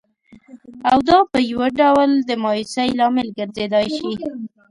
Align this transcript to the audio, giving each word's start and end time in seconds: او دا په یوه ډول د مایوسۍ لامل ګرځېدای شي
او 0.89 0.97
دا 1.09 1.17
په 1.31 1.39
یوه 1.51 1.67
ډول 1.79 2.09
د 2.29 2.31
مایوسۍ 2.43 2.89
لامل 2.99 3.27
ګرځېدای 3.37 3.87
شي 3.97 4.11